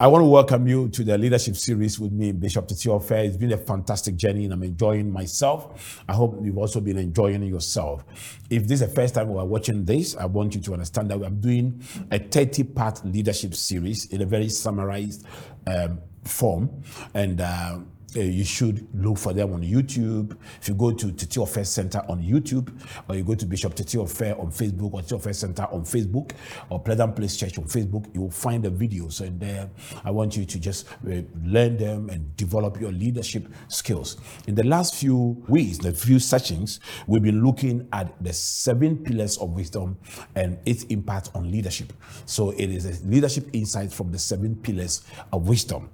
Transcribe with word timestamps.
I 0.00 0.06
want 0.06 0.22
to 0.22 0.28
welcome 0.28 0.68
you 0.68 0.88
to 0.90 1.02
the 1.02 1.18
leadership 1.18 1.56
series 1.56 1.98
with 1.98 2.12
me, 2.12 2.30
Bishop 2.30 2.68
Titi 2.68 2.88
Ofei. 2.88 3.26
It's 3.26 3.36
been 3.36 3.50
a 3.50 3.58
fantastic 3.58 4.14
journey 4.14 4.44
and 4.44 4.52
I'm 4.52 4.62
enjoying 4.62 5.10
myself. 5.10 6.04
I 6.08 6.12
hope 6.12 6.38
you've 6.40 6.56
also 6.56 6.80
been 6.80 6.98
enjoying 6.98 7.42
yourself. 7.42 8.04
If 8.48 8.68
this 8.68 8.80
is 8.80 8.88
the 8.88 8.94
first 8.94 9.16
time 9.16 9.28
we 9.28 9.40
are 9.40 9.44
watching 9.44 9.84
this, 9.84 10.16
I 10.16 10.26
want 10.26 10.54
you 10.54 10.60
to 10.60 10.74
understand 10.74 11.10
that 11.10 11.20
I'm 11.20 11.40
doing 11.40 11.82
a 12.12 12.20
30 12.20 12.62
part 12.62 13.04
leadership 13.04 13.56
series 13.56 14.06
in 14.12 14.22
a 14.22 14.24
very 14.24 14.48
summarized 14.50 15.26
um, 15.66 15.98
form. 16.22 16.84
And 17.12 17.40
uh, 17.40 17.80
uh, 18.16 18.20
you 18.20 18.44
should 18.44 18.86
look 18.94 19.18
for 19.18 19.32
them 19.32 19.52
on 19.52 19.62
YouTube. 19.62 20.36
If 20.60 20.68
you 20.68 20.74
go 20.74 20.92
to 20.92 21.12
Titi 21.12 21.40
Ofei 21.40 21.66
Center 21.66 22.02
on 22.08 22.22
YouTube, 22.22 22.72
or 23.08 23.16
you 23.16 23.24
go 23.24 23.34
to 23.34 23.44
Bishop 23.44 23.74
Titi 23.74 23.98
Ofei 23.98 24.38
on 24.38 24.50
Facebook, 24.50 24.94
or 24.94 25.02
Titi 25.02 25.32
Center 25.34 25.64
on 25.64 25.82
Facebook, 25.82 26.32
or 26.70 26.80
Pleasant 26.80 27.14
Place 27.14 27.36
Church 27.36 27.58
on 27.58 27.64
Facebook, 27.64 28.06
you 28.14 28.22
will 28.22 28.30
find 28.30 28.64
the 28.64 28.70
videos. 28.70 29.20
And 29.20 29.38
there, 29.38 29.68
I 30.04 30.10
want 30.10 30.36
you 30.36 30.46
to 30.46 30.58
just 30.58 30.88
uh, 31.06 31.20
learn 31.44 31.76
them 31.76 32.08
and 32.08 32.34
develop 32.36 32.80
your 32.80 32.92
leadership 32.92 33.46
skills. 33.68 34.16
In 34.46 34.54
the 34.54 34.64
last 34.64 34.94
few 34.94 35.44
weeks, 35.46 35.78
the 35.78 35.92
few 35.92 36.18
sessions, 36.18 36.80
we've 37.06 37.22
been 37.22 37.44
looking 37.44 37.88
at 37.92 38.22
the 38.24 38.32
seven 38.32 38.96
pillars 38.96 39.36
of 39.38 39.50
wisdom 39.50 39.98
and 40.34 40.58
its 40.64 40.84
impact 40.84 41.30
on 41.34 41.50
leadership. 41.50 41.92
So 42.24 42.50
it 42.50 42.70
is 42.70 42.86
a 42.86 43.06
leadership 43.06 43.48
insight 43.52 43.92
from 43.92 44.12
the 44.12 44.18
seven 44.18 44.56
pillars 44.56 45.04
of 45.32 45.46
wisdom. 45.46 45.90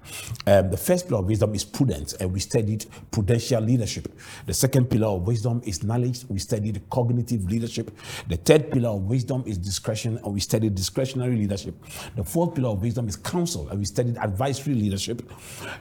Um, 0.47 0.69
the 0.69 0.77
first 0.77 1.07
pillar 1.07 1.19
of 1.19 1.25
wisdom 1.25 1.53
is 1.53 1.65
prudence 1.65 2.04
and 2.13 2.31
we 2.31 2.39
studied 2.39 2.85
prudential 3.11 3.61
leadership. 3.61 4.07
The 4.45 4.53
second 4.53 4.89
pillar 4.89 5.07
of 5.07 5.27
wisdom 5.27 5.61
is 5.65 5.83
knowledge. 5.83 6.25
We 6.29 6.39
studied 6.39 6.81
cognitive 6.89 7.45
leadership. 7.49 7.91
The 8.27 8.37
third 8.37 8.71
pillar 8.71 8.89
of 8.89 9.03
wisdom 9.03 9.43
is 9.45 9.57
discretion, 9.57 10.17
and 10.23 10.33
we 10.33 10.39
studied 10.39 10.75
discretionary 10.75 11.35
leadership. 11.35 11.75
The 12.15 12.23
fourth 12.23 12.55
pillar 12.55 12.69
of 12.69 12.81
wisdom 12.81 13.07
is 13.07 13.15
counsel, 13.15 13.69
and 13.69 13.79
we 13.79 13.85
studied 13.85 14.17
advisory 14.17 14.75
leadership. 14.75 15.31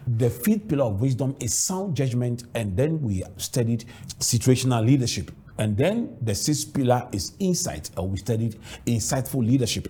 The 0.07 0.31
fifth 0.31 0.69
pillar 0.69 0.85
of 0.85 1.01
wisdom 1.01 1.37
is 1.41 1.55
sound 1.55 1.97
judgment, 1.97 2.45
and 2.55 2.77
then 2.77 3.01
we 3.03 3.23
studied 3.37 3.85
situational 4.19 4.85
leadership. 4.85 5.31
And 5.57 5.77
then 5.77 6.17
the 6.21 6.35
sixth 6.35 6.75
pillar 6.75 7.09
is 7.13 7.35
insight, 7.39 7.91
and 7.97 8.11
we 8.11 8.17
studied 8.19 8.59
insightful 8.87 9.47
leadership. 9.47 9.89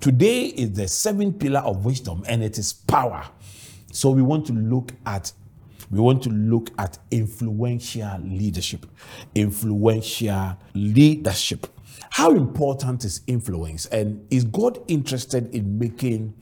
Today 0.00 0.46
is 0.46 0.72
the 0.72 0.88
seventh 0.88 1.38
pillar 1.38 1.60
of 1.60 1.84
wisdom, 1.84 2.24
and 2.26 2.42
it 2.42 2.58
is 2.58 2.72
power. 2.72 3.24
So 3.92 4.10
we 4.10 4.22
want 4.22 4.46
to 4.46 4.52
look 4.52 4.92
at 5.04 5.32
we 5.90 6.00
want 6.00 6.22
to 6.22 6.30
look 6.30 6.70
at 6.78 6.98
influential 7.10 8.18
leadership. 8.22 8.86
Influential 9.34 10.56
leadership. 10.74 11.66
How 12.10 12.30
important 12.30 13.04
is 13.04 13.22
influence? 13.26 13.86
And 13.86 14.24
is 14.30 14.44
God 14.44 14.78
interested 14.88 15.52
in 15.54 15.78
making 15.78 16.34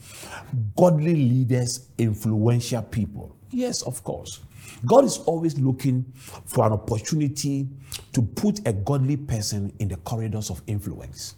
godly 0.76 1.14
leaders 1.14 1.88
influential 1.96 2.82
people? 2.82 3.36
Yes, 3.50 3.82
of 3.82 4.04
course. 4.04 4.40
God 4.84 5.04
is 5.04 5.18
always 5.18 5.58
looking 5.58 6.04
for 6.44 6.66
an 6.66 6.72
opportunity 6.72 7.68
to 8.12 8.22
put 8.22 8.66
a 8.66 8.72
godly 8.72 9.16
person 9.16 9.72
in 9.78 9.88
the 9.88 9.96
corridors 9.96 10.50
of 10.50 10.62
influence. 10.66 11.36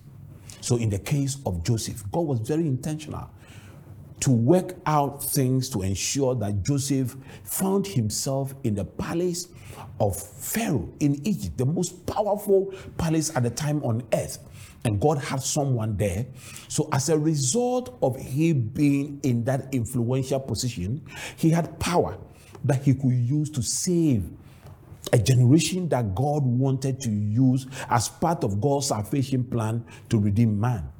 So, 0.60 0.76
in 0.76 0.90
the 0.90 0.98
case 0.98 1.38
of 1.46 1.62
Joseph, 1.62 2.04
God 2.10 2.20
was 2.22 2.40
very 2.40 2.66
intentional 2.66 3.30
to 4.20 4.30
work 4.30 4.76
out 4.86 5.22
things 5.22 5.68
to 5.70 5.82
ensure 5.82 6.34
that 6.36 6.62
Joseph 6.62 7.16
found 7.44 7.86
himself 7.86 8.54
in 8.64 8.74
the 8.74 8.84
palace 8.84 9.48
of 9.98 10.16
Pharaoh 10.16 10.88
in 11.00 11.26
Egypt, 11.26 11.58
the 11.58 11.66
most 11.66 12.06
powerful 12.06 12.72
palace 12.98 13.34
at 13.36 13.42
the 13.42 13.50
time 13.50 13.82
on 13.82 14.02
earth. 14.12 14.38
And 14.84 14.98
God 14.98 15.18
had 15.18 15.42
someone 15.42 15.96
there. 15.96 16.26
So, 16.68 16.88
as 16.92 17.10
a 17.10 17.18
result 17.18 17.98
of 18.02 18.16
him 18.16 18.68
being 18.68 19.20
in 19.22 19.44
that 19.44 19.72
influential 19.74 20.40
position, 20.40 21.02
he 21.36 21.50
had 21.50 21.78
power 21.78 22.16
that 22.64 22.82
he 22.82 22.94
could 22.94 23.12
use 23.12 23.50
to 23.50 23.62
save 23.62 24.30
a 25.12 25.18
generation 25.18 25.88
that 25.90 26.14
God 26.14 26.44
wanted 26.44 27.00
to 27.00 27.10
use 27.10 27.66
as 27.88 28.08
part 28.08 28.42
of 28.42 28.60
God's 28.60 28.88
salvation 28.88 29.44
plan 29.44 29.84
to 30.08 30.18
redeem 30.18 30.58
man. 30.58 30.90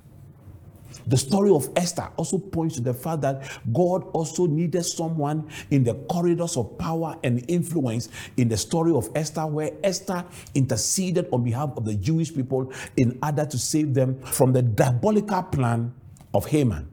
The 1.06 1.16
story 1.16 1.50
of 1.50 1.68
Esther 1.76 2.08
also 2.16 2.38
points 2.38 2.76
to 2.76 2.80
the 2.80 2.94
fact 2.94 3.22
that 3.22 3.48
God 3.72 4.04
also 4.12 4.46
needed 4.46 4.84
someone 4.84 5.48
in 5.70 5.84
the 5.84 5.94
corridors 5.94 6.56
of 6.56 6.78
power 6.78 7.16
and 7.22 7.44
influence 7.48 8.08
in 8.36 8.48
the 8.48 8.56
story 8.56 8.92
of 8.92 9.08
Esther, 9.14 9.46
where 9.46 9.72
Esther 9.82 10.24
interceded 10.54 11.28
on 11.32 11.44
behalf 11.44 11.70
of 11.76 11.84
the 11.84 11.94
Jewish 11.94 12.34
people 12.34 12.72
in 12.96 13.18
order 13.22 13.46
to 13.46 13.58
save 13.58 13.94
them 13.94 14.20
from 14.22 14.52
the 14.52 14.62
diabolical 14.62 15.42
plan 15.42 15.92
of 16.34 16.46
Haman. 16.46 16.88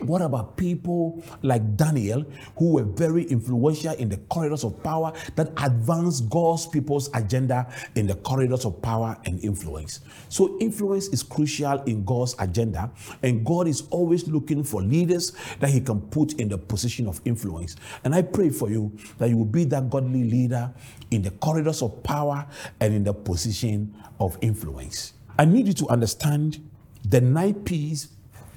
What 0.00 0.22
about 0.22 0.56
people 0.56 1.22
like 1.42 1.76
Daniel, 1.76 2.24
who 2.56 2.74
were 2.74 2.84
very 2.84 3.24
influential 3.24 3.94
in 3.94 4.08
the 4.08 4.16
corridors 4.28 4.62
of 4.62 4.80
power 4.82 5.12
that 5.34 5.50
advanced 5.62 6.30
God's 6.30 6.66
people's 6.66 7.10
agenda 7.14 7.66
in 7.96 8.06
the 8.06 8.14
corridors 8.14 8.64
of 8.64 8.80
power 8.80 9.16
and 9.24 9.42
influence? 9.42 10.00
So, 10.28 10.56
influence 10.60 11.08
is 11.08 11.22
crucial 11.22 11.82
in 11.82 12.04
God's 12.04 12.36
agenda, 12.38 12.90
and 13.22 13.44
God 13.44 13.66
is 13.66 13.88
always 13.90 14.28
looking 14.28 14.62
for 14.62 14.82
leaders 14.82 15.32
that 15.58 15.70
He 15.70 15.80
can 15.80 16.00
put 16.00 16.34
in 16.34 16.48
the 16.48 16.58
position 16.58 17.08
of 17.08 17.20
influence. 17.24 17.76
And 18.04 18.14
I 18.14 18.22
pray 18.22 18.50
for 18.50 18.70
you 18.70 18.96
that 19.18 19.28
you 19.28 19.36
will 19.36 19.44
be 19.44 19.64
that 19.64 19.90
godly 19.90 20.24
leader 20.30 20.72
in 21.10 21.22
the 21.22 21.30
corridors 21.32 21.82
of 21.82 22.02
power 22.02 22.46
and 22.80 22.94
in 22.94 23.04
the 23.04 23.14
position 23.14 23.94
of 24.20 24.38
influence. 24.42 25.14
I 25.38 25.44
need 25.44 25.66
you 25.66 25.72
to 25.74 25.88
understand 25.88 26.68
the 27.04 27.20
nine 27.20 27.54
P's 27.54 28.08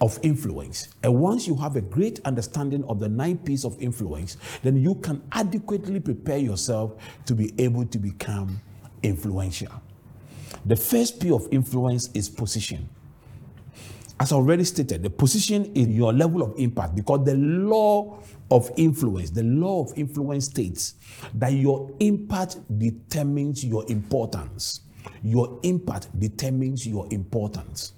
of 0.02 0.20
influence. 0.24 0.90
And 1.04 1.20
once 1.20 1.48
you 1.48 1.56
have 1.58 1.76
a 1.76 1.82
great 1.82 2.20
understanding 2.26 2.84
of 2.86 3.00
the 3.00 3.08
nine 3.08 3.38
P's 3.38 3.64
of 3.64 3.80
influence, 3.80 4.38
then 4.64 4.76
you 4.76 4.96
can 4.96 5.22
adequately 5.32 6.00
prepare 6.00 6.40
yourself 6.40 6.94
to 7.26 7.36
be 7.36 7.54
able 7.60 7.86
to 7.86 8.00
become 8.00 8.60
influential. 9.04 9.72
The 10.66 10.76
first 10.76 11.22
P 11.22 11.32
of 11.32 11.48
influence 11.52 12.10
is 12.14 12.30
position. 12.30 12.90
As 14.20 14.32
I 14.32 14.36
already 14.36 14.64
stated, 14.64 15.02
the 15.02 15.10
position 15.10 15.72
is 15.76 15.88
your 15.88 16.14
level 16.14 16.44
of 16.44 16.54
impact 16.58 16.96
because 16.96 17.26
the 17.26 17.36
law 17.36 18.20
of 18.52 18.70
influence, 18.78 19.32
the 19.32 19.44
law 19.44 19.84
of 19.84 19.98
influence 19.98 20.46
states 20.46 20.96
that 21.36 21.54
your 21.54 21.92
impact 22.00 22.58
determines 22.78 23.64
your 23.66 23.84
importance. 23.90 24.82
Your 25.24 25.60
impact 25.64 26.08
determines 26.20 26.86
your 26.86 27.08
importance. 27.12 27.94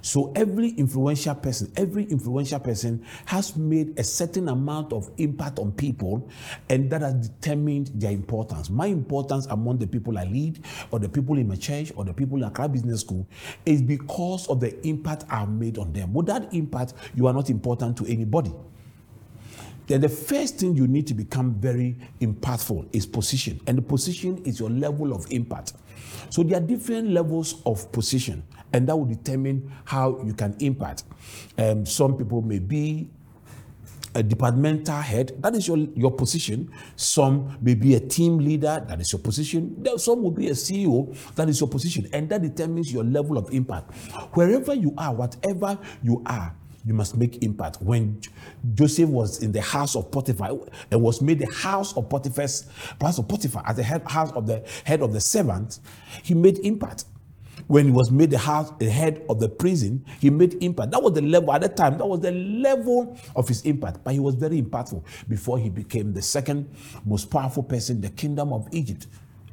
So 0.00 0.32
every 0.34 0.70
influential 0.70 1.34
person, 1.34 1.72
every 1.76 2.04
influential 2.04 2.58
person 2.58 3.04
has 3.26 3.56
made 3.56 3.98
a 3.98 4.04
certain 4.04 4.48
amount 4.48 4.92
of 4.92 5.10
impact 5.18 5.58
on 5.58 5.72
people, 5.72 6.28
and 6.68 6.90
that 6.90 7.02
has 7.02 7.28
determined 7.28 7.92
their 7.94 8.10
importance. 8.10 8.68
My 8.68 8.86
importance 8.86 9.46
among 9.46 9.78
the 9.78 9.86
people 9.86 10.18
I 10.18 10.24
lead, 10.24 10.64
or 10.90 10.98
the 10.98 11.08
people 11.08 11.38
in 11.38 11.48
my 11.48 11.56
church, 11.56 11.92
or 11.96 12.04
the 12.04 12.12
people 12.12 12.38
in 12.38 12.44
Accra 12.44 12.68
Business 12.68 13.00
School, 13.00 13.26
is 13.64 13.80
because 13.80 14.48
of 14.48 14.60
the 14.60 14.86
impact 14.86 15.24
I've 15.30 15.48
made 15.48 15.78
on 15.78 15.92
them. 15.92 16.12
Without 16.12 16.52
impact, 16.52 16.94
you 17.14 17.26
are 17.26 17.32
not 17.32 17.48
important 17.50 17.96
to 17.98 18.06
anybody 18.06 18.52
then 19.86 20.00
the 20.00 20.08
first 20.08 20.58
thing 20.58 20.74
you 20.76 20.86
need 20.86 21.06
to 21.08 21.14
become 21.14 21.54
very 21.54 21.96
impactful 22.20 22.88
is 22.94 23.06
position. 23.06 23.60
And 23.66 23.78
the 23.78 23.82
position 23.82 24.42
is 24.44 24.60
your 24.60 24.70
level 24.70 25.12
of 25.12 25.26
impact. 25.30 25.74
So 26.30 26.42
there 26.42 26.58
are 26.58 26.64
different 26.64 27.10
levels 27.10 27.62
of 27.66 27.90
position, 27.92 28.42
and 28.72 28.88
that 28.88 28.96
will 28.96 29.06
determine 29.06 29.70
how 29.84 30.22
you 30.24 30.32
can 30.32 30.56
impact. 30.60 31.04
Um, 31.58 31.84
some 31.84 32.16
people 32.16 32.42
may 32.42 32.58
be 32.58 33.10
a 34.14 34.22
departmental 34.22 35.00
head, 35.00 35.32
that 35.42 35.54
is 35.54 35.66
your, 35.66 35.78
your 35.94 36.10
position. 36.10 36.70
Some 36.96 37.56
may 37.60 37.74
be 37.74 37.94
a 37.94 38.00
team 38.00 38.38
leader, 38.38 38.84
that 38.86 39.00
is 39.00 39.12
your 39.12 39.20
position. 39.20 39.84
Some 39.96 40.22
will 40.22 40.30
be 40.30 40.48
a 40.48 40.52
CEO, 40.52 41.16
that 41.34 41.48
is 41.48 41.60
your 41.60 41.68
position. 41.68 42.08
And 42.12 42.28
that 42.28 42.42
determines 42.42 42.92
your 42.92 43.04
level 43.04 43.38
of 43.38 43.52
impact. 43.52 43.94
Wherever 44.34 44.74
you 44.74 44.94
are, 44.98 45.14
whatever 45.14 45.78
you 46.02 46.22
are, 46.26 46.54
you 46.84 46.94
must 46.94 47.16
make 47.16 47.42
impact. 47.42 47.80
When 47.80 48.20
Joseph 48.74 49.08
was 49.08 49.42
in 49.42 49.52
the 49.52 49.60
house 49.60 49.94
of 49.94 50.10
Potiphar 50.10 50.50
and 50.90 51.02
was 51.02 51.22
made 51.22 51.38
the 51.38 51.52
house 51.52 51.96
of 51.96 52.08
Potiphar's 52.08 52.66
house 53.00 53.18
of 53.18 53.28
Potiphar 53.28 53.62
as 53.66 53.76
the 53.76 53.82
head 53.82 54.02
house 54.06 54.32
of 54.32 54.46
the 54.46 54.64
head 54.84 55.00
of 55.00 55.12
the 55.12 55.20
servant, 55.20 55.78
he 56.22 56.34
made 56.34 56.58
impact. 56.60 57.04
When 57.68 57.86
he 57.86 57.90
was 57.92 58.10
made 58.10 58.30
the 58.30 58.38
house 58.38 58.72
the 58.78 58.90
head 58.90 59.24
of 59.28 59.38
the 59.38 59.48
prison, 59.48 60.04
he 60.18 60.30
made 60.30 60.60
impact. 60.62 60.90
That 60.90 61.02
was 61.02 61.12
the 61.12 61.22
level 61.22 61.52
at 61.52 61.60
that 61.60 61.76
time. 61.76 61.98
That 61.98 62.06
was 62.06 62.20
the 62.20 62.32
level 62.32 63.16
of 63.36 63.46
his 63.46 63.62
impact. 63.62 64.00
But 64.02 64.14
he 64.14 64.20
was 64.20 64.34
very 64.34 64.60
impactful 64.60 65.02
before 65.28 65.58
he 65.58 65.68
became 65.68 66.12
the 66.12 66.22
second 66.22 66.68
most 67.04 67.30
powerful 67.30 67.62
person 67.62 67.96
in 67.96 68.02
the 68.02 68.10
kingdom 68.10 68.52
of 68.52 68.66
Egypt, 68.72 69.06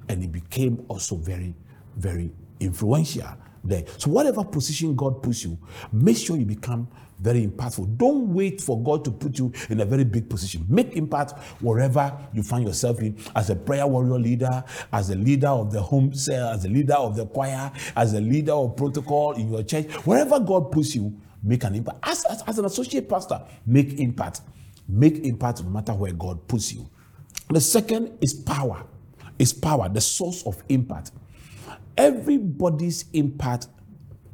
and 0.07 0.21
he 0.21 0.27
became 0.27 0.83
also 0.87 1.17
very, 1.17 1.53
very 1.97 2.31
influential 2.59 3.35
there. 3.63 3.83
So 3.97 4.09
whatever 4.11 4.43
position 4.43 4.95
God 4.95 5.21
puts 5.21 5.43
you, 5.43 5.57
make 5.91 6.17
sure 6.17 6.37
you 6.37 6.45
become 6.45 6.87
very 7.19 7.45
impactful. 7.45 7.97
Don't 7.97 8.33
wait 8.33 8.61
for 8.61 8.81
God 8.81 9.03
to 9.05 9.11
put 9.11 9.37
you 9.37 9.51
in 9.69 9.81
a 9.81 9.85
very 9.85 10.03
big 10.03 10.29
position. 10.29 10.65
Make 10.69 10.95
impact 10.95 11.37
wherever 11.61 12.17
you 12.33 12.43
find 12.43 12.65
yourself 12.65 12.99
in 13.01 13.17
as 13.35 13.49
a 13.49 13.55
prayer 13.55 13.85
warrior 13.85 14.19
leader, 14.19 14.63
as 14.91 15.09
a 15.09 15.15
leader 15.15 15.49
of 15.49 15.71
the 15.71 15.81
home 15.81 16.13
cell, 16.13 16.49
as 16.49 16.65
a 16.65 16.69
leader 16.69 16.95
of 16.95 17.15
the 17.15 17.25
choir, 17.25 17.71
as 17.95 18.13
a 18.13 18.21
leader 18.21 18.53
of 18.53 18.75
protocol 18.77 19.33
in 19.33 19.51
your 19.51 19.63
church. 19.63 19.91
Wherever 20.05 20.39
God 20.39 20.71
puts 20.71 20.95
you, 20.95 21.19
make 21.43 21.63
an 21.63 21.75
impact. 21.75 21.99
As, 22.03 22.25
as, 22.25 22.41
as 22.43 22.59
an 22.59 22.65
associate 22.65 23.09
pastor, 23.09 23.41
make 23.65 23.99
impact. 23.99 24.41
Make 24.87 25.25
impact 25.25 25.63
no 25.63 25.69
matter 25.69 25.93
where 25.93 26.13
God 26.13 26.47
puts 26.47 26.73
you. 26.73 26.89
The 27.49 27.61
second 27.61 28.17
is 28.21 28.33
power. 28.33 28.85
Is 29.37 29.53
power, 29.53 29.87
the 29.87 30.01
source 30.01 30.45
of 30.45 30.61
impact. 30.67 31.11
Everybody's 31.97 33.05
impact 33.13 33.67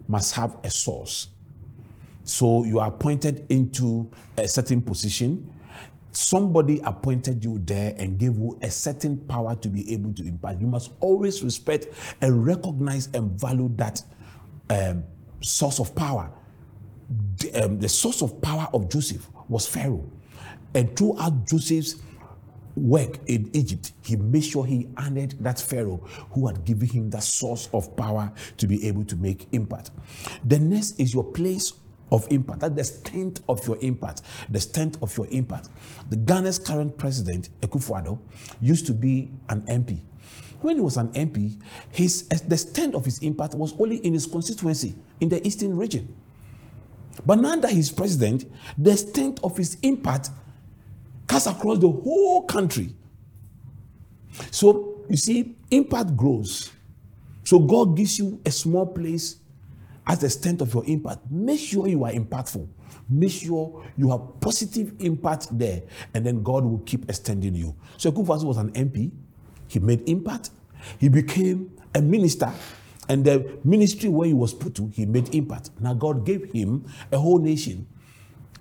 must 0.07 0.36
have 0.36 0.57
a 0.63 0.69
source. 0.69 1.30
So 2.24 2.63
you 2.63 2.80
are 2.80 2.88
appointed 2.88 3.46
into 3.50 4.10
a 4.38 4.48
certain 4.48 4.81
position. 4.81 5.52
Somebody 6.12 6.80
appointed 6.84 7.44
you 7.44 7.60
there 7.60 7.94
and 7.98 8.18
gave 8.18 8.38
you 8.38 8.57
a 8.62 8.72
certain 8.72 9.18
power 9.18 9.56
to 9.56 9.68
be 9.68 9.92
able 9.94 10.13
to 10.13 10.24
impact. 10.24 10.62
You 10.62 10.68
must 10.68 10.92
always 11.00 11.44
respect 11.44 11.88
and 12.22 12.46
recognize 12.46 13.10
and 13.13 13.40
value 13.40 13.69
that 13.75 14.01
um, 14.69 15.04
source 15.42 15.80
of 15.80 15.94
power. 15.96 16.31
The, 17.38 17.66
um, 17.66 17.80
the 17.80 17.90
source 17.90 18.22
of 18.22 18.42
power 18.42 18.68
of 18.74 18.90
Joseph 18.90 19.28
was 19.48 19.68
Pharaoh. 19.68 20.10
And 20.74 20.96
throughout 20.98 21.48
Joseph's 21.48 21.96
work 22.75 23.19
in 23.27 23.50
Egypt, 23.54 23.94
he 24.04 24.16
made 24.16 24.44
sure 24.44 24.66
he 24.66 24.88
honored 24.98 25.31
that 25.39 25.60
Pharaoh 25.60 26.06
who 26.31 26.48
had 26.48 26.66
given 26.66 26.89
him 26.89 27.10
that 27.12 27.24
source 27.24 27.69
of 27.74 27.95
power 27.95 28.31
to 28.57 28.68
be 28.68 28.86
able 28.88 29.04
to 29.06 29.16
make 29.16 29.48
impact. 29.51 29.92
The 30.44 30.60
next 30.60 31.00
is 31.00 31.13
your 31.13 31.24
place 31.24 31.74
of 32.12 32.27
impact. 32.31 32.62
That's 32.62 32.75
the 32.75 32.83
strength 32.83 33.42
of 33.50 33.66
your 33.68 33.77
impact. 33.81 34.22
The 34.50 34.60
strength 34.60 35.01
of 35.01 35.16
your 35.18 35.27
impact. 35.31 35.69
The 36.10 36.18
Ghana's 36.18 36.60
current 36.60 36.98
president, 36.98 37.50
Akufo-Addo, 37.62 38.19
used 38.62 38.86
to 38.88 38.94
be 38.94 39.31
an 39.50 39.62
MP. 39.62 40.01
When 40.62 40.77
he 40.77 40.81
was 40.81 40.98
an 40.98 41.10
MP, 41.10 41.62
his 41.92 42.27
the 42.27 42.57
strength 42.57 42.95
of 42.95 43.06
his 43.06 43.19
impact 43.19 43.54
was 43.54 43.74
only 43.80 43.98
in 43.98 44.13
his 44.13 44.25
constituency 44.25 44.95
in 45.19 45.30
the 45.30 45.45
eastern 45.45 45.77
region. 45.77 46.16
But 47.25 47.39
now 47.39 47.56
that 47.57 47.72
he's 47.72 47.92
president, 47.92 48.45
the 48.77 48.95
strength 48.98 49.44
of 49.44 49.56
his 49.57 49.77
impact 49.81 50.30
cuts 51.27 51.48
across 51.48 51.80
the 51.80 51.89
whole 51.89 52.44
country. 52.44 52.95
So 54.51 55.04
you 55.10 55.18
see, 55.18 55.56
impact 55.72 56.16
grows. 56.16 56.72
So 57.44 57.60
God 57.60 57.95
gives 57.95 58.18
you 58.18 58.42
a 58.45 58.51
small 58.51 58.88
place 58.88 59.38
as 60.07 60.19
the 60.19 60.30
strength 60.30 60.62
of 60.62 60.74
your 60.74 60.86
impact. 60.86 61.19
Make 61.30 61.60
sure 61.60 61.88
you 61.88 62.04
are 62.04 62.12
impactful. 62.12 62.68
Make 63.07 63.31
sure 63.31 63.86
you 63.98 64.10
have 64.10 64.39
positive 64.42 64.94
impact 65.00 65.48
there, 65.57 65.83
and 66.13 66.25
then 66.25 66.42
God 66.42 66.66
will 66.66 66.80
keep 66.80 67.07
extending 67.07 67.54
you. 67.54 67.75
So 67.98 68.12
Akufo 68.12 68.44
was 68.44 68.57
an 68.57 68.72
MP. 68.72 69.12
He 69.68 69.80
made 69.80 70.07
impact. 70.10 70.50
He 71.00 71.10
became 71.10 71.72
a 71.94 72.01
minister. 72.01 72.51
And 73.07 73.24
the 73.24 73.60
ministry 73.63 74.10
where 74.10 74.27
he 74.27 74.33
was 74.33 74.54
put 74.54 74.74
to, 74.75 74.88
he 74.88 75.06
made 75.06 75.33
impact. 75.36 75.69
Now 75.80 75.94
God 75.94 76.25
gave 76.25 76.51
him 76.51 76.86
a 77.12 77.19
whole 77.19 77.38
nation, 77.38 77.86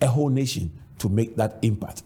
a 0.02 0.06
whole 0.06 0.28
nation 0.28 0.70
to 0.98 1.08
make 1.08 1.36
that 1.36 1.58
impact. 1.62 2.02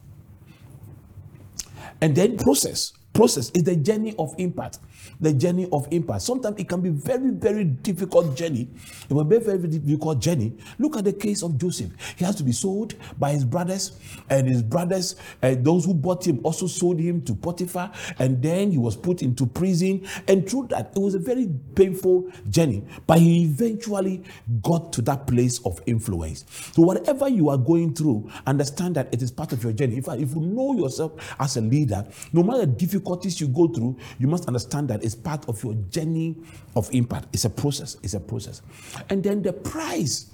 And 2.00 2.14
then 2.14 2.36
process. 2.36 2.92
Process 3.12 3.50
is 3.50 3.64
the 3.64 3.76
journey 3.76 4.14
of 4.18 4.34
impact 4.38 4.78
the 5.20 5.32
journey 5.32 5.68
of 5.72 5.88
impact. 5.90 6.22
Sometimes 6.22 6.58
it 6.58 6.68
can 6.68 6.80
be 6.80 6.90
very, 6.90 7.30
very 7.30 7.64
difficult 7.64 8.36
journey. 8.36 8.68
It 9.08 9.12
will 9.12 9.24
be 9.24 9.36
a 9.36 9.40
very, 9.40 9.58
difficult 9.58 10.20
journey. 10.20 10.56
Look 10.78 10.96
at 10.96 11.04
the 11.04 11.12
case 11.12 11.42
of 11.42 11.58
Joseph. 11.58 11.90
He 12.16 12.24
has 12.24 12.36
to 12.36 12.42
be 12.42 12.52
sold 12.52 12.94
by 13.18 13.32
his 13.32 13.44
brothers, 13.44 13.98
and 14.30 14.48
his 14.48 14.62
brothers, 14.62 15.16
uh, 15.42 15.54
those 15.58 15.84
who 15.84 15.94
bought 15.94 16.26
him, 16.26 16.40
also 16.44 16.66
sold 16.66 16.98
him 16.98 17.22
to 17.22 17.34
Potiphar, 17.34 17.92
and 18.18 18.42
then 18.42 18.70
he 18.70 18.78
was 18.78 18.96
put 18.96 19.22
into 19.22 19.46
prison. 19.46 20.06
And 20.26 20.48
through 20.48 20.68
that, 20.68 20.92
it 20.94 21.00
was 21.00 21.14
a 21.14 21.18
very 21.18 21.48
painful 21.74 22.30
journey. 22.48 22.84
But 23.06 23.18
he 23.18 23.44
eventually 23.44 24.22
got 24.62 24.92
to 24.94 25.02
that 25.02 25.26
place 25.26 25.60
of 25.64 25.80
influence. 25.86 26.44
So 26.72 26.82
whatever 26.82 27.28
you 27.28 27.48
are 27.48 27.58
going 27.58 27.94
through, 27.94 28.30
understand 28.46 28.94
that 28.96 29.12
it 29.12 29.22
is 29.22 29.30
part 29.30 29.52
of 29.52 29.62
your 29.62 29.72
journey. 29.72 29.96
In 29.96 30.02
fact, 30.02 30.20
if 30.20 30.34
you 30.34 30.40
know 30.40 30.74
yourself 30.74 31.12
as 31.38 31.56
a 31.56 31.60
leader, 31.60 32.06
no 32.32 32.42
matter 32.42 32.60
the 32.60 32.66
difficulties 32.66 33.40
you 33.40 33.48
go 33.48 33.68
through, 33.68 33.96
you 34.18 34.26
must 34.26 34.46
understand 34.46 34.88
that 34.88 34.97
it's 35.02 35.14
part 35.14 35.48
of 35.48 35.62
your 35.62 35.74
journey 35.90 36.36
of 36.76 36.88
impact. 36.92 37.28
It's 37.32 37.44
a 37.44 37.50
process. 37.50 37.96
It's 38.02 38.14
a 38.14 38.20
process. 38.20 38.62
And 39.08 39.22
then 39.22 39.42
the 39.42 39.52
price. 39.52 40.30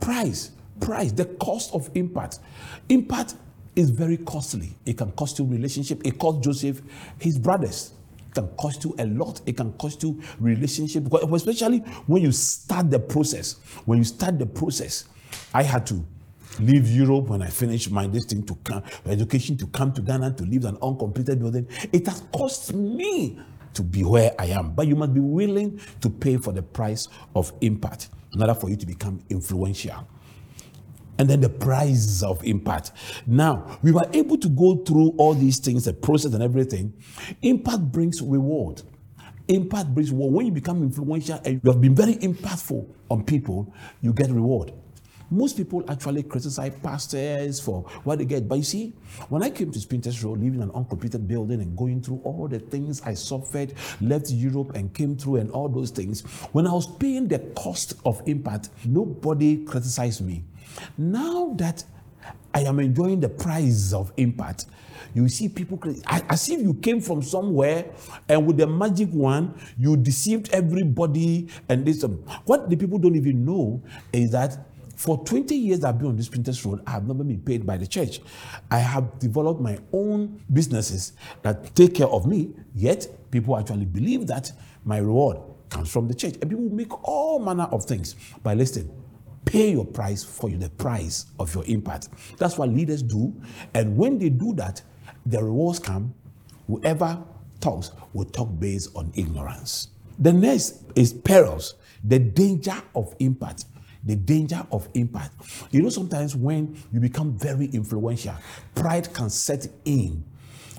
Price. 0.00 0.52
Price. 0.80 1.12
The 1.12 1.26
cost 1.26 1.74
of 1.74 1.90
impact. 1.94 2.40
Impact 2.88 3.34
is 3.76 3.90
very 3.90 4.16
costly. 4.16 4.76
It 4.84 4.98
can 4.98 5.12
cost 5.12 5.38
you 5.38 5.44
relationship. 5.44 6.00
It 6.04 6.18
cost 6.18 6.42
Joseph 6.42 6.82
his 7.18 7.38
brothers. 7.38 7.92
It 8.28 8.34
can 8.34 8.48
cost 8.56 8.84
you 8.84 8.94
a 8.98 9.06
lot. 9.06 9.40
It 9.46 9.56
can 9.56 9.72
cost 9.74 10.02
you 10.02 10.20
relationship. 10.38 11.12
Especially 11.12 11.78
when 12.06 12.22
you 12.22 12.32
start 12.32 12.90
the 12.90 12.98
process. 12.98 13.56
When 13.84 13.98
you 13.98 14.04
start 14.04 14.38
the 14.38 14.46
process, 14.46 15.04
I 15.54 15.62
had 15.62 15.86
to 15.86 16.04
leave 16.58 16.88
Europe 16.88 17.28
when 17.28 17.42
I 17.42 17.48
finish 17.48 17.90
my 17.90 18.06
destiny 18.06 18.42
to 18.42 18.54
come, 18.64 18.82
education 19.06 19.56
to 19.58 19.66
come 19.68 19.92
to 19.92 20.02
Ghana 20.02 20.32
to 20.32 20.44
live 20.44 20.64
an 20.64 20.76
uncompleted 20.82 21.38
building. 21.38 21.68
It 21.92 22.06
has 22.06 22.22
cost 22.32 22.74
me 22.74 23.38
to 23.74 23.82
be 23.82 24.04
where 24.04 24.34
I 24.38 24.46
am. 24.46 24.72
But 24.72 24.86
you 24.86 24.96
must 24.96 25.14
be 25.14 25.20
willing 25.20 25.80
to 26.00 26.10
pay 26.10 26.36
for 26.36 26.52
the 26.52 26.62
price 26.62 27.08
of 27.34 27.52
impact 27.60 28.08
in 28.34 28.40
order 28.40 28.54
for 28.54 28.70
you 28.70 28.76
to 28.76 28.86
become 28.86 29.20
influential. 29.28 30.06
And 31.18 31.28
then 31.28 31.40
the 31.40 31.50
price 31.50 32.22
of 32.22 32.42
impact. 32.44 32.92
Now, 33.26 33.78
we 33.82 33.92
were 33.92 34.08
able 34.14 34.38
to 34.38 34.48
go 34.48 34.76
through 34.76 35.10
all 35.18 35.34
these 35.34 35.58
things, 35.58 35.84
the 35.84 35.92
process 35.92 36.32
and 36.32 36.42
everything. 36.42 36.94
Impact 37.42 37.92
brings 37.92 38.22
reward. 38.22 38.82
Impact 39.48 39.92
brings 39.92 40.10
reward. 40.12 40.32
When 40.32 40.46
you 40.46 40.52
become 40.52 40.82
influential 40.82 41.38
and 41.44 41.60
you 41.62 41.70
have 41.70 41.80
been 41.80 41.94
very 41.94 42.14
impactful 42.14 42.88
on 43.10 43.24
people, 43.24 43.72
you 44.00 44.14
get 44.14 44.30
reward. 44.30 44.72
Most 45.30 45.56
people 45.56 45.84
actually 45.88 46.24
criticize 46.24 46.72
pastors 46.82 47.60
for 47.60 47.82
what 48.02 48.18
they 48.18 48.24
get. 48.24 48.48
But 48.48 48.56
you 48.56 48.64
see, 48.64 48.94
when 49.28 49.42
I 49.42 49.50
came 49.50 49.70
to 49.70 49.78
Spintex 49.78 50.24
Road, 50.24 50.40
living 50.40 50.56
in 50.56 50.62
an 50.62 50.70
uncompleted 50.72 51.28
building 51.28 51.60
and 51.60 51.76
going 51.76 52.02
through 52.02 52.20
all 52.24 52.48
the 52.48 52.58
things 52.58 53.00
I 53.02 53.14
suffered, 53.14 53.74
left 54.00 54.30
Europe 54.30 54.74
and 54.74 54.92
came 54.92 55.16
through 55.16 55.36
and 55.36 55.50
all 55.52 55.68
those 55.68 55.90
things, 55.90 56.22
when 56.52 56.66
I 56.66 56.72
was 56.72 56.86
paying 56.96 57.28
the 57.28 57.38
cost 57.56 57.94
of 58.04 58.20
impact, 58.26 58.70
nobody 58.84 59.64
criticized 59.64 60.24
me. 60.26 60.44
Now 60.98 61.54
that 61.58 61.84
I 62.52 62.62
am 62.62 62.80
enjoying 62.80 63.20
the 63.20 63.28
prize 63.28 63.92
of 63.94 64.12
impact, 64.16 64.66
you 65.14 65.28
see 65.28 65.48
people 65.48 65.80
as 66.06 66.48
if 66.48 66.60
you 66.60 66.74
came 66.74 67.00
from 67.00 67.22
somewhere 67.22 67.86
and 68.28 68.46
with 68.46 68.56
the 68.56 68.66
magic 68.66 69.08
one 69.10 69.54
you 69.78 69.96
deceived 69.96 70.50
everybody 70.52 71.48
and 71.68 71.84
this 71.84 72.04
what 72.44 72.70
the 72.70 72.76
people 72.76 72.98
don't 72.98 73.16
even 73.16 73.44
know 73.44 73.82
is 74.12 74.30
that 74.30 74.69
for 75.00 75.24
20 75.24 75.56
years 75.56 75.82
I've 75.82 75.96
been 75.96 76.08
on 76.08 76.16
this 76.16 76.28
Spintex 76.28 76.62
Road, 76.66 76.82
I 76.86 76.90
have 76.90 77.06
never 77.08 77.24
been 77.24 77.40
paid 77.40 77.64
by 77.64 77.78
the 77.78 77.86
church. 77.86 78.20
I 78.70 78.80
have 78.80 79.18
developed 79.18 79.58
my 79.58 79.78
own 79.94 80.42
businesses 80.52 81.14
that 81.40 81.74
take 81.74 81.94
care 81.94 82.06
of 82.06 82.26
me, 82.26 82.52
yet 82.74 83.06
people 83.30 83.56
actually 83.58 83.86
believe 83.86 84.26
that 84.26 84.52
my 84.84 84.98
reward 84.98 85.38
comes 85.70 85.90
from 85.90 86.06
the 86.06 86.12
church. 86.12 86.34
And 86.42 86.50
people 86.50 86.68
make 86.68 86.92
all 87.08 87.38
manner 87.38 87.64
of 87.72 87.86
things. 87.86 88.14
But 88.42 88.58
listen, 88.58 88.92
pay 89.46 89.70
your 89.70 89.86
price 89.86 90.22
for 90.22 90.50
you, 90.50 90.58
the 90.58 90.68
price 90.68 91.24
of 91.38 91.54
your 91.54 91.64
impact. 91.64 92.10
That's 92.36 92.58
what 92.58 92.68
leaders 92.68 93.02
do. 93.02 93.34
And 93.72 93.96
when 93.96 94.18
they 94.18 94.28
do 94.28 94.52
that, 94.56 94.82
the 95.24 95.42
rewards 95.42 95.78
come. 95.78 96.12
Whoever 96.66 97.24
talks 97.58 97.92
will 98.12 98.26
talk 98.26 98.50
based 98.58 98.94
on 98.94 99.12
ignorance. 99.14 99.88
The 100.18 100.34
next 100.34 100.84
is 100.94 101.14
perils, 101.14 101.76
the 102.04 102.18
danger 102.18 102.76
of 102.94 103.16
impact 103.18 103.64
the 104.04 104.16
danger 104.16 104.66
of 104.72 104.88
impact. 104.94 105.34
You 105.70 105.82
know, 105.82 105.88
sometimes 105.90 106.34
when 106.34 106.76
you 106.92 107.00
become 107.00 107.36
very 107.36 107.66
influential, 107.66 108.34
pride 108.74 109.12
can 109.12 109.30
set 109.30 109.66
in. 109.84 110.24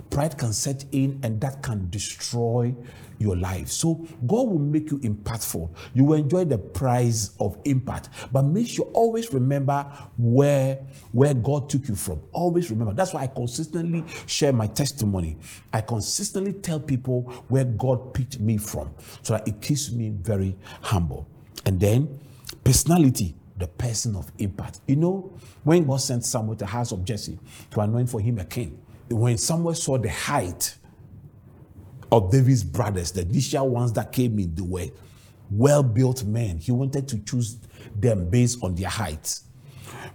Pride 0.10 0.38
can 0.38 0.52
set 0.52 0.84
in, 0.92 1.20
and 1.24 1.40
that 1.40 1.64
can 1.64 1.90
destroy 1.90 2.76
your 3.18 3.38
life. 3.38 3.70
So 3.70 4.06
God 4.28 4.48
will 4.50 4.60
make 4.60 4.92
you 4.92 5.00
impactful. 5.00 5.70
You 5.94 6.04
will 6.04 6.18
enjoy 6.18 6.44
the 6.46 6.58
prize 6.58 7.32
of 7.40 7.58
impact, 7.64 8.10
but 8.32 8.42
make 8.42 8.68
sure 8.68 8.86
always 8.94 9.32
remember 9.32 9.86
where 10.18 10.80
where 11.14 11.34
God 11.34 11.70
took 11.70 11.88
you 11.88 11.96
from. 11.96 12.20
Always 12.34 12.70
remember. 12.72 12.94
That's 12.94 13.14
why 13.14 13.22
I 13.22 13.28
consistently 13.28 14.04
share 14.26 14.52
my 14.52 14.68
testimony. 14.68 15.38
I 15.72 15.82
consistently 15.82 16.54
tell 16.54 16.80
people 16.80 17.22
where 17.48 17.64
God 17.64 18.14
picked 18.14 18.40
me 18.40 18.58
from, 18.58 18.94
so 19.22 19.34
that 19.34 19.48
it 19.48 19.62
keeps 19.62 19.92
me 19.92 20.10
very 20.10 20.58
humble. 20.82 21.26
And 21.66 21.80
then 21.80 22.20
Personality, 22.64 23.36
the 23.58 23.68
person 23.68 24.16
of 24.16 24.32
impact. 24.38 24.82
You 24.88 24.96
know, 24.96 25.34
when 25.64 25.86
God 25.86 25.98
sent 25.98 26.26
Samuel 26.26 26.56
to 26.56 26.66
the 26.66 26.72
house 26.72 26.92
of 26.92 27.06
Jesse 27.06 27.40
to 27.72 27.80
anoint 27.80 28.10
for 28.10 28.20
him 28.20 28.40
a 28.40 28.46
king, 28.46 28.82
when 29.10 29.38
Samuel 29.38 29.74
saw 29.76 29.98
the 29.98 30.10
height 30.10 30.76
of 32.12 32.32
David's 32.32 32.64
brothers, 32.64 33.12
the 33.12 33.22
initial 33.22 33.70
ones 33.70 33.94
that 33.94 34.12
came 34.12 34.38
in, 34.40 34.54
they 34.56 34.62
were 34.62 34.88
well 35.50 35.84
built 35.84 36.24
men. 36.24 36.58
He 36.58 36.72
wanted 36.72 37.08
to 37.10 37.20
choose 37.20 37.58
them 37.96 38.30
based 38.30 38.64
on 38.64 38.76
their 38.76 38.90
height. 38.90 39.40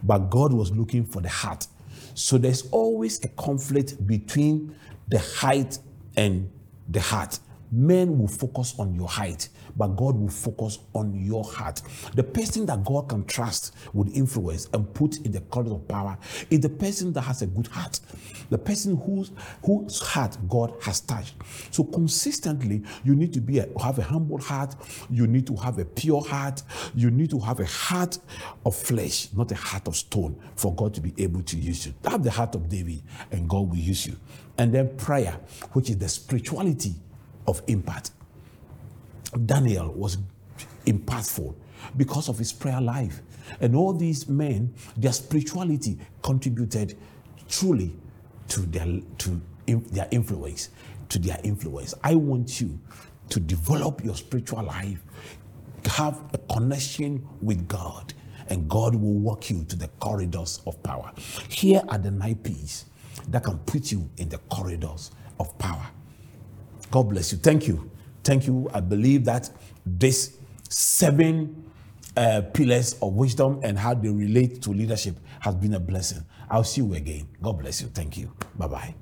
But 0.02 0.30
God 0.30 0.52
was 0.52 0.70
looking 0.72 1.04
for 1.04 1.20
the 1.20 1.28
heart. 1.28 1.66
So 2.14 2.38
there's 2.38 2.68
always 2.70 3.22
a 3.24 3.28
conflict 3.28 4.06
between 4.06 4.74
the 5.08 5.18
height 5.18 5.78
and 6.16 6.50
the 6.88 7.00
heart. 7.00 7.38
Men 7.70 8.18
will 8.18 8.28
focus 8.28 8.74
on 8.78 8.94
your 8.94 9.08
height, 9.08 9.48
but 9.76 9.88
God 9.88 10.16
will 10.16 10.28
focus 10.28 10.78
on 10.94 11.14
your 11.14 11.44
heart. 11.44 11.82
The 12.14 12.22
person 12.22 12.66
that 12.66 12.84
God 12.84 13.08
can 13.08 13.24
trust 13.24 13.74
with 13.92 14.14
influence 14.16 14.68
and 14.72 14.92
put 14.94 15.18
in 15.18 15.32
the 15.32 15.40
corridor 15.40 15.74
of 15.74 15.88
power 15.88 16.16
is 16.50 16.60
the 16.60 16.68
person 16.68 17.12
that 17.14 17.22
has 17.22 17.42
a 17.42 17.46
good 17.46 17.66
heart, 17.66 18.00
the 18.50 18.58
person 18.58 18.96
whose 18.96 19.32
whose 19.64 20.00
heart 20.00 20.36
God 20.48 20.74
has 20.82 21.00
touched. 21.00 21.34
So 21.70 21.84
consistently, 21.84 22.82
you 23.04 23.14
need 23.14 23.32
to 23.34 23.40
be 23.40 23.58
a, 23.58 23.68
have 23.80 23.98
a 23.98 24.02
humble 24.02 24.38
heart. 24.38 24.74
You 25.10 25.26
need 25.26 25.46
to 25.48 25.56
have 25.56 25.78
a 25.78 25.84
pure 25.84 26.22
heart. 26.22 26.62
You 26.94 27.10
need 27.10 27.30
to 27.30 27.38
have 27.40 27.60
a 27.60 27.66
heart 27.66 28.18
of 28.64 28.74
flesh, 28.74 29.28
not 29.34 29.50
a 29.52 29.56
heart 29.56 29.88
of 29.88 29.96
stone, 29.96 30.40
for 30.54 30.74
God 30.74 30.94
to 30.94 31.00
be 31.00 31.12
able 31.22 31.42
to 31.42 31.56
use 31.56 31.86
you. 31.86 31.94
Have 32.04 32.22
the 32.22 32.30
heart 32.30 32.54
of 32.54 32.68
David, 32.68 33.02
and 33.30 33.48
God 33.48 33.68
will 33.68 33.76
use 33.76 34.06
you. 34.06 34.16
And 34.58 34.72
then 34.72 34.96
prayer, 34.96 35.38
which 35.72 35.90
is 35.90 35.98
the 35.98 36.08
spirituality 36.08 36.94
of 37.46 37.62
impact. 37.66 38.10
Daniel 39.44 39.92
was 39.92 40.18
impactful 40.86 41.54
because 41.96 42.28
of 42.28 42.38
his 42.38 42.52
prayer 42.52 42.80
life. 42.80 43.20
And 43.60 43.76
all 43.76 43.92
these 43.92 44.28
men, 44.28 44.74
their 44.96 45.12
spirituality 45.12 45.98
contributed 46.22 46.96
truly 47.48 47.94
to 48.48 48.60
their, 48.60 49.00
to 49.18 49.40
their 49.66 50.08
influence, 50.10 50.70
to 51.08 51.18
their 51.18 51.38
influence. 51.44 51.94
I 52.02 52.14
want 52.14 52.60
you 52.60 52.78
to 53.28 53.40
develop 53.40 54.04
your 54.04 54.14
spiritual 54.14 54.64
life, 54.64 55.02
have 55.86 56.20
a 56.32 56.38
connection 56.52 57.26
with 57.40 57.66
God, 57.68 58.14
and 58.48 58.68
God 58.68 58.94
will 58.94 59.14
walk 59.14 59.50
you 59.50 59.64
to 59.64 59.76
the 59.76 59.88
corridors 60.00 60.60
of 60.66 60.80
power. 60.82 61.12
Here 61.48 61.82
are 61.88 61.98
the 61.98 62.10
nine 62.10 62.36
P's 62.36 62.86
that 63.28 63.44
can 63.44 63.58
put 63.58 63.90
you 63.90 64.08
in 64.18 64.28
the 64.28 64.38
corridors 64.38 65.10
of 65.40 65.56
power. 65.58 65.86
God 66.90 67.04
bless 67.04 67.32
you. 67.32 67.38
Thank 67.38 67.68
you. 67.68 67.90
Thank 68.24 68.46
you. 68.46 68.68
I 68.72 68.80
believe 68.80 69.24
that 69.26 69.50
this 69.84 70.36
seven 70.68 71.64
uh, 72.16 72.42
pillars 72.52 72.94
of 73.02 73.14
wisdom 73.14 73.60
and 73.62 73.78
how 73.78 73.94
they 73.94 74.08
relate 74.08 74.62
to 74.62 74.70
leadership 74.70 75.16
has 75.40 75.54
been 75.54 75.74
a 75.74 75.80
blessing. 75.80 76.24
I'll 76.50 76.64
see 76.64 76.80
you 76.80 76.94
again. 76.94 77.28
God 77.42 77.58
bless 77.58 77.82
you. 77.82 77.88
Thank 77.88 78.16
you. 78.16 78.32
Bye 78.56 78.66
bye. 78.68 78.94